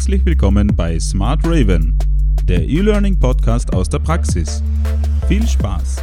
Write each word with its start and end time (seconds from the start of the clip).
Herzlich 0.00 0.24
willkommen 0.24 0.68
bei 0.74 0.98
Smart 0.98 1.44
Raven, 1.44 1.98
der 2.44 2.66
E-Learning 2.66 3.20
Podcast 3.20 3.70
aus 3.74 3.86
der 3.86 3.98
Praxis. 3.98 4.62
Viel 5.28 5.46
Spaß! 5.46 5.98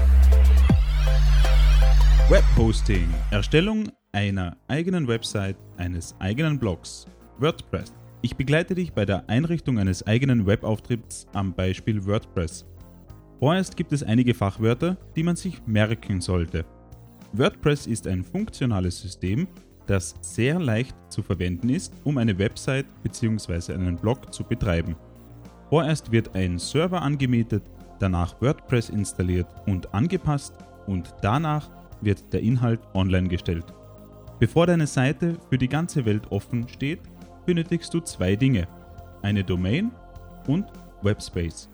Webhosting, 2.29 3.10
Erstellung 3.31 3.89
einer 4.12 4.55
eigenen 4.68 5.07
Website, 5.07 5.57
eines 5.78 6.15
eigenen 6.19 6.60
Blogs, 6.60 7.07
WordPress. 7.39 7.91
Ich 8.21 8.35
begleite 8.35 8.75
dich 8.75 8.94
bei 8.94 9.03
der 9.03 9.28
Einrichtung 9.28 9.79
eines 9.79 10.05
eigenen 10.05 10.45
Webauftritts 10.45 11.25
am 11.33 11.55
Beispiel 11.55 12.05
WordPress. 12.05 12.67
Vorerst 13.39 13.75
gibt 13.75 13.93
es 13.93 14.03
einige 14.03 14.35
Fachwörter, 14.35 14.95
die 15.15 15.23
man 15.23 15.37
sich 15.37 15.65
merken 15.65 16.21
sollte. 16.21 16.66
WordPress 17.34 17.88
ist 17.88 18.05
ein 18.05 18.23
funktionales 18.23 19.02
System, 19.02 19.48
das 19.88 20.16
sehr 20.22 20.59
leicht 20.59 20.95
zu 21.09 21.23
verwenden 21.23 21.70
ist, 21.70 21.94
um 22.03 22.17
eine 22.17 22.38
Website 22.38 22.85
bzw. 23.03 23.73
einen 23.73 23.95
Blog 23.95 24.34
zu 24.34 24.44
betreiben. 24.44 24.95
Vorerst 25.70 26.11
wird 26.11 26.35
ein 26.35 26.59
Server 26.59 27.02
angemietet, 27.02 27.63
danach 27.99 28.39
WordPress 28.41 28.89
installiert 28.89 29.47
und 29.66 29.94
angepasst 29.94 30.53
und 30.85 31.13
danach 31.21 31.70
wird 32.02 32.31
der 32.31 32.41
Inhalt 32.41 32.80
online 32.94 33.27
gestellt. 33.27 33.66
Bevor 34.39 34.67
deine 34.67 34.88
Seite 34.88 35.38
für 35.49 35.58
die 35.58 35.67
ganze 35.67 36.05
Welt 36.05 36.31
offen 36.31 36.67
steht, 36.67 36.99
benötigst 37.45 37.94
du 37.94 37.99
zwei 38.02 38.35
Dinge, 38.35 38.67
eine 39.23 39.44
Domain 39.44 39.91
und 40.47 40.66
Webspace. 41.02 41.69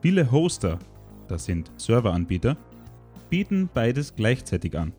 Viele 0.00 0.30
Hoster, 0.30 0.78
das 1.26 1.44
sind 1.44 1.70
Serveranbieter, 1.76 2.56
bieten 3.28 3.68
beides 3.72 4.14
gleichzeitig 4.14 4.78
an. 4.78 4.92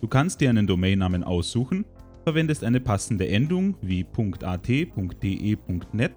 Du 0.00 0.08
kannst 0.08 0.40
dir 0.40 0.50
einen 0.50 0.66
Domainnamen 0.66 1.22
aussuchen, 1.22 1.84
verwendest 2.24 2.64
eine 2.64 2.80
passende 2.80 3.28
Endung 3.28 3.76
wie 3.82 4.06
.at, 4.42 4.68
.de, 4.68 5.58
.net 5.92 6.12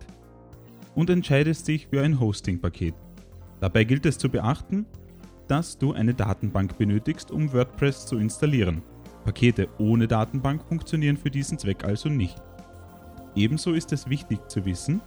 und 0.95 1.09
entscheidest 1.09 1.67
dich 1.67 1.87
für 1.87 2.01
ein 2.01 2.19
Hosting-Paket. 2.19 2.95
Dabei 3.59 3.83
gilt 3.83 4.05
es 4.05 4.17
zu 4.17 4.29
beachten, 4.29 4.85
dass 5.47 5.77
du 5.77 5.93
eine 5.93 6.13
Datenbank 6.13 6.77
benötigst, 6.77 7.31
um 7.31 7.51
WordPress 7.51 8.05
zu 8.05 8.17
installieren. 8.17 8.81
Pakete 9.23 9.69
ohne 9.79 10.07
Datenbank 10.07 10.63
funktionieren 10.67 11.17
für 11.17 11.31
diesen 11.31 11.57
Zweck 11.57 11.83
also 11.83 12.09
nicht. 12.09 12.41
Ebenso 13.35 13.73
ist 13.73 13.91
es 13.93 14.09
wichtig 14.09 14.39
zu 14.49 14.65
wissen, 14.65 15.01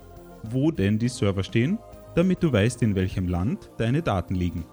wo 0.51 0.71
denn 0.71 0.99
die 0.99 1.09
Server 1.09 1.43
stehen, 1.43 1.79
damit 2.15 2.43
du 2.43 2.53
weißt, 2.53 2.83
in 2.83 2.95
welchem 2.95 3.29
Land 3.29 3.71
deine 3.77 4.03
Daten 4.03 4.35
liegen. 4.35 4.65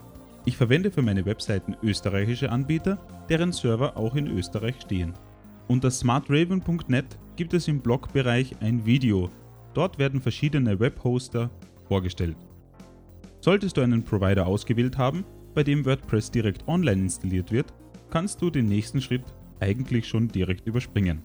Ich 0.46 0.56
verwende 0.56 0.90
für 0.90 1.02
meine 1.02 1.24
Webseiten 1.24 1.76
österreichische 1.82 2.50
Anbieter, 2.50 2.98
deren 3.28 3.52
Server 3.52 3.96
auch 3.96 4.14
in 4.14 4.26
Österreich 4.26 4.76
stehen. 4.80 5.14
Unter 5.66 5.90
smartraven.net 5.90 7.18
gibt 7.36 7.54
es 7.54 7.68
im 7.68 7.80
Blogbereich 7.80 8.54
ein 8.60 8.84
Video. 8.84 9.30
Dort 9.72 9.98
werden 9.98 10.20
verschiedene 10.20 10.78
Webhoster 10.78 11.50
vorgestellt. 11.88 12.36
Solltest 13.40 13.76
du 13.76 13.80
einen 13.80 14.02
Provider 14.02 14.46
ausgewählt 14.46 14.98
haben, 14.98 15.24
bei 15.54 15.62
dem 15.62 15.86
WordPress 15.86 16.30
direkt 16.30 16.68
online 16.68 17.02
installiert 17.02 17.50
wird, 17.50 17.72
kannst 18.10 18.42
du 18.42 18.50
den 18.50 18.66
nächsten 18.66 19.00
Schritt 19.00 19.24
eigentlich 19.60 20.06
schon 20.06 20.28
direkt 20.28 20.66
überspringen. 20.66 21.22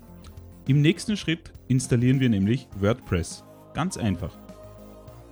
Im 0.67 0.81
nächsten 0.81 1.17
Schritt 1.17 1.51
installieren 1.67 2.19
wir 2.19 2.29
nämlich 2.29 2.67
WordPress. 2.79 3.43
Ganz 3.73 3.97
einfach. 3.97 4.37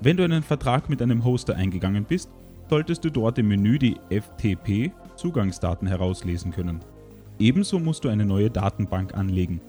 Wenn 0.01 0.17
du 0.17 0.23
einen 0.23 0.43
Vertrag 0.43 0.89
mit 0.89 1.01
einem 1.01 1.23
Hoster 1.23 1.55
eingegangen 1.55 2.03
bist, 2.03 2.29
solltest 2.69 3.05
du 3.05 3.09
dort 3.09 3.37
im 3.37 3.47
Menü 3.47 3.79
die 3.79 3.95
FTP-Zugangsdaten 4.09 5.87
herauslesen 5.87 6.51
können. 6.51 6.79
Ebenso 7.39 7.79
musst 7.79 8.03
du 8.03 8.09
eine 8.09 8.25
neue 8.25 8.49
Datenbank 8.49 9.15
anlegen. 9.15 9.61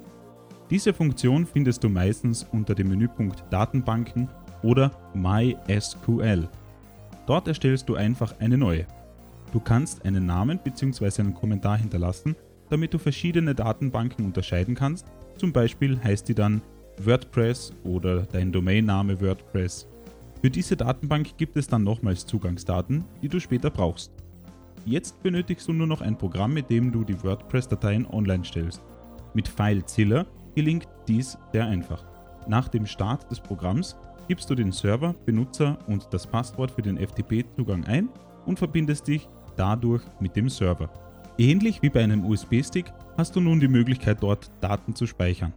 Diese 0.70 0.92
Funktion 0.92 1.46
findest 1.46 1.82
du 1.84 1.88
meistens 1.88 2.46
unter 2.52 2.74
dem 2.74 2.88
Menüpunkt 2.88 3.44
Datenbanken 3.50 4.28
oder 4.62 4.90
MySQL. 5.14 6.48
Dort 7.26 7.48
erstellst 7.48 7.88
du 7.88 7.94
einfach 7.94 8.34
eine 8.40 8.58
neue. 8.58 8.86
Du 9.52 9.60
kannst 9.60 10.04
einen 10.04 10.26
Namen 10.26 10.58
bzw. 10.62 11.22
einen 11.22 11.34
Kommentar 11.34 11.78
hinterlassen, 11.78 12.36
damit 12.70 12.92
du 12.92 12.98
verschiedene 12.98 13.54
Datenbanken 13.54 14.24
unterscheiden 14.24 14.74
kannst. 14.74 15.06
Zum 15.36 15.52
Beispiel 15.52 15.98
heißt 16.02 16.28
die 16.28 16.34
dann 16.34 16.60
WordPress 17.02 17.72
oder 17.84 18.22
dein 18.22 18.52
Domainname 18.52 19.20
WordPress 19.20 19.86
für 20.40 20.50
diese 20.50 20.76
Datenbank 20.76 21.36
gibt 21.36 21.56
es 21.56 21.66
dann 21.66 21.82
nochmals 21.82 22.24
Zugangsdaten, 22.24 23.04
die 23.22 23.28
du 23.28 23.40
später 23.40 23.70
brauchst. 23.70 24.12
Jetzt 24.88 25.22
benötigst 25.22 25.68
du 25.68 25.74
nur 25.74 25.86
noch 25.86 26.00
ein 26.00 26.16
Programm, 26.16 26.54
mit 26.54 26.70
dem 26.70 26.90
du 26.90 27.04
die 27.04 27.22
WordPress-Dateien 27.22 28.06
online 28.06 28.42
stellst. 28.42 28.82
Mit 29.34 29.46
FileZilla 29.46 30.24
gelingt 30.54 30.88
dies 31.06 31.36
sehr 31.52 31.66
einfach. 31.66 32.06
Nach 32.48 32.68
dem 32.68 32.86
Start 32.86 33.30
des 33.30 33.38
Programms 33.38 33.98
gibst 34.28 34.48
du 34.48 34.54
den 34.54 34.72
Server, 34.72 35.12
Benutzer 35.26 35.76
und 35.88 36.08
das 36.10 36.26
Passwort 36.26 36.70
für 36.70 36.80
den 36.80 36.96
FTP-Zugang 36.96 37.84
ein 37.84 38.08
und 38.46 38.58
verbindest 38.58 39.06
dich 39.08 39.28
dadurch 39.56 40.02
mit 40.20 40.34
dem 40.34 40.48
Server. 40.48 40.88
Ähnlich 41.36 41.82
wie 41.82 41.90
bei 41.90 42.02
einem 42.02 42.24
USB-Stick 42.24 42.90
hast 43.18 43.36
du 43.36 43.40
nun 43.42 43.60
die 43.60 43.68
Möglichkeit 43.68 44.22
dort 44.22 44.50
Daten 44.62 44.94
zu 44.94 45.06
speichern. 45.06 45.52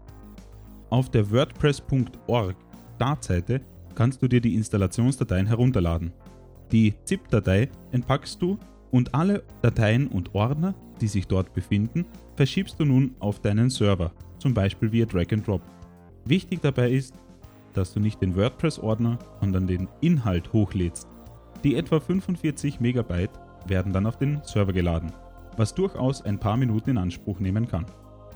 Auf 0.90 1.10
der 1.10 1.32
WordPress.org 1.32 2.58
Startseite 2.98 3.62
kannst 3.96 4.22
du 4.22 4.28
dir 4.28 4.42
die 4.42 4.56
Installationsdateien 4.56 5.48
herunterladen. 5.48 6.12
Die 6.74 6.94
ZIP-Datei 7.06 7.70
entpackst 7.94 8.42
du 8.42 8.60
und 8.92 9.16
alle 9.16 9.44
Dateien 9.62 10.08
und 10.08 10.36
Ordner, 10.36 10.76
die 11.00 11.08
sich 11.08 11.28
dort 11.28 11.54
befinden, 11.54 12.06
verschiebst 12.36 12.80
du 12.80 12.86
nun 12.86 13.16
auf 13.20 13.40
deinen 13.40 13.70
Server, 13.70 14.12
zum 14.38 14.54
Beispiel 14.54 14.92
via 14.92 15.06
Drag 15.06 15.32
and 15.32 15.48
Drop. 15.48 15.62
Wichtig 16.26 16.62
dabei 16.62 16.92
ist, 16.92 17.16
dass 17.74 17.94
du 17.94 18.00
nicht 18.00 18.22
den 18.22 18.36
WordPress-Ordner, 18.36 19.18
sondern 19.40 19.68
den 19.68 19.88
Inhalt 20.02 20.52
hochlädst. 20.54 21.08
Die 21.64 21.76
etwa 21.76 22.00
45 22.00 22.80
MB 22.80 23.30
werden 23.68 23.94
dann 23.94 24.06
auf 24.06 24.18
den 24.18 24.42
Server 24.44 24.74
geladen, 24.74 25.12
was 25.58 25.74
durchaus 25.74 26.22
ein 26.22 26.40
paar 26.40 26.58
Minuten 26.58 26.92
in 26.92 26.98
Anspruch 26.98 27.40
nehmen 27.40 27.68
kann. 27.68 27.86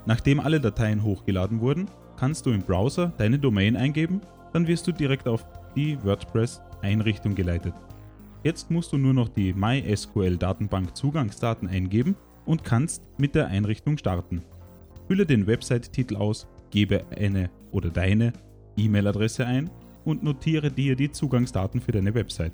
Nachdem 0.06 0.40
alle 0.40 0.60
Dateien 0.60 1.04
hochgeladen 1.04 1.60
wurden, 1.60 1.88
kannst 2.16 2.46
du 2.46 2.52
im 2.52 2.62
Browser 2.62 3.12
deine 3.18 3.40
Domain 3.40 3.76
eingeben 3.76 4.22
dann 4.56 4.68
wirst 4.68 4.88
du 4.88 4.94
direkt 4.94 5.28
auf 5.28 5.46
die 5.76 6.02
WordPress-Einrichtung 6.02 7.36
geleitet. 7.36 7.74
Jetzt 8.46 8.70
musst 8.70 8.94
du 8.94 9.00
nur 9.00 9.16
noch 9.16 9.28
die 9.28 9.56
MySQL-Datenbank 9.56 10.96
Zugangsdaten 10.96 11.68
eingeben 11.68 12.16
und 12.46 12.64
kannst 12.64 13.02
mit 13.18 13.34
der 13.34 13.48
Einrichtung 13.48 13.98
starten. 13.98 14.44
Fülle 15.08 15.26
den 15.26 15.48
Website-Titel 15.48 16.16
aus, 16.16 16.48
gebe 16.70 17.08
eine 17.10 17.50
oder 17.72 17.90
deine 17.90 18.34
E-Mail-Adresse 18.78 19.48
ein 19.48 19.72
und 20.04 20.22
notiere 20.22 20.70
dir 20.70 20.96
die 20.96 21.10
Zugangsdaten 21.10 21.82
für 21.82 21.92
deine 21.92 22.14
Website. 22.14 22.54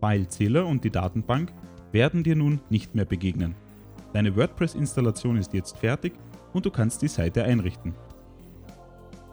FileZähler 0.00 0.66
und 0.66 0.82
die 0.82 0.90
Datenbank 0.90 1.52
werden 1.92 2.24
dir 2.24 2.34
nun 2.34 2.62
nicht 2.70 2.94
mehr 2.94 3.04
begegnen. 3.04 3.54
Deine 4.14 4.34
WordPress-Installation 4.34 5.36
ist 5.36 5.52
jetzt 5.52 5.76
fertig 5.76 6.14
und 6.54 6.64
du 6.64 6.70
kannst 6.70 7.02
die 7.02 7.08
Seite 7.08 7.44
einrichten. 7.44 7.94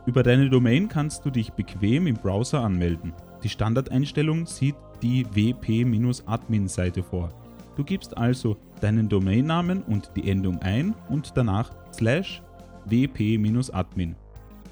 Über 0.06 0.24
deine 0.24 0.50
Domain 0.50 0.90
kannst 0.90 1.24
du 1.24 1.30
dich 1.30 1.52
bequem 1.54 2.06
im 2.06 2.16
Browser 2.16 2.66
anmelden. 2.66 3.14
Die 3.44 3.50
Standardeinstellung 3.50 4.46
sieht 4.46 4.76
die 5.02 5.26
wp-admin-Seite 5.26 7.04
vor. 7.04 7.30
Du 7.76 7.84
gibst 7.84 8.18
also 8.18 8.58
deinen 8.82 9.08
Domainnamen 9.08 9.84
und 9.84 10.12
die 10.16 10.30
Endung 10.30 10.60
ein 10.62 10.94
und 11.10 11.32
danach 11.36 11.72
slash 11.94 12.42
wp-admin 12.86 14.16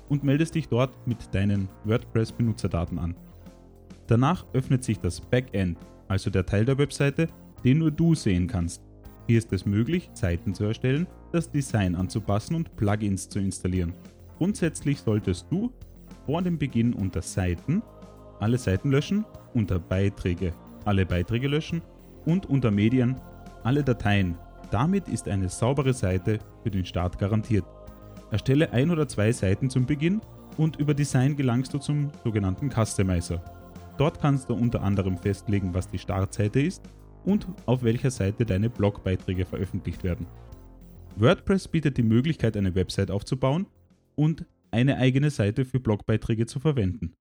und 0.09 0.23
meldest 0.23 0.55
dich 0.55 0.67
dort 0.67 0.91
mit 1.07 1.33
deinen 1.33 1.69
WordPress-Benutzerdaten 1.85 2.99
an. 2.99 3.15
Danach 4.07 4.45
öffnet 4.53 4.83
sich 4.83 4.99
das 4.99 5.21
Backend, 5.21 5.77
also 6.07 6.29
der 6.29 6.45
Teil 6.45 6.65
der 6.65 6.77
Webseite, 6.77 7.27
den 7.63 7.79
nur 7.79 7.91
du 7.91 8.15
sehen 8.15 8.47
kannst. 8.47 8.81
Hier 9.27 9.37
ist 9.37 9.51
es 9.51 9.65
möglich, 9.65 10.09
Seiten 10.13 10.53
zu 10.53 10.63
erstellen, 10.65 11.07
das 11.33 11.51
Design 11.51 11.95
anzupassen 11.95 12.55
und 12.55 12.75
Plugins 12.77 13.27
zu 13.27 13.39
installieren. 13.39 13.93
Grundsätzlich 14.37 14.99
solltest 14.99 15.47
du 15.49 15.71
vor 16.25 16.41
dem 16.41 16.57
Beginn 16.57 16.93
unter 16.93 17.21
Seiten 17.21 17.81
alle 18.39 18.57
Seiten 18.57 18.91
löschen, 18.91 19.25
unter 19.53 19.79
Beiträge 19.79 20.53
alle 20.87 21.05
Beiträge 21.05 21.47
löschen 21.47 21.81
und 22.25 22.47
unter 22.47 22.71
Medien 22.71 23.19
alle 23.63 23.83
Dateien. 23.83 24.37
Damit 24.71 25.07
ist 25.07 25.27
eine 25.27 25.49
saubere 25.49 25.93
Seite 25.93 26.39
für 26.63 26.71
den 26.71 26.85
Start 26.85 27.19
garantiert. 27.19 27.65
Erstelle 28.31 28.71
ein 28.71 28.89
oder 28.89 29.07
zwei 29.07 29.31
Seiten 29.31 29.69
zum 29.69 29.85
Beginn 29.85 30.21
und 30.57 30.77
über 30.77 30.93
Design 30.93 31.35
gelangst 31.35 31.73
du 31.73 31.77
zum 31.77 32.09
sogenannten 32.23 32.69
Customizer. 32.69 33.43
Dort 33.97 34.21
kannst 34.21 34.49
du 34.49 34.53
unter 34.53 34.81
anderem 34.81 35.17
festlegen, 35.17 35.73
was 35.73 35.87
die 35.87 35.99
Startseite 35.99 36.61
ist 36.61 36.83
und 37.25 37.47
auf 37.65 37.83
welcher 37.83 38.11
Seite 38.11 38.45
deine 38.45 38.69
Blogbeiträge 38.69 39.45
veröffentlicht 39.45 40.03
werden. 40.03 40.27
WordPress 41.15 41.67
bietet 41.67 41.97
die 41.97 42.03
Möglichkeit, 42.03 42.55
eine 42.55 42.75
Website 42.75 43.11
aufzubauen 43.11 43.65
und 44.15 44.45
eine 44.71 44.97
eigene 44.97 45.31
Seite 45.31 45.65
für 45.65 45.79
Blogbeiträge 45.79 46.45
zu 46.45 46.59
verwenden. 46.59 47.13